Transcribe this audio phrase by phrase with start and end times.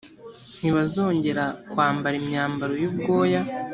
[0.59, 3.41] ntibazongera kwambara imyambaro y’ubwoya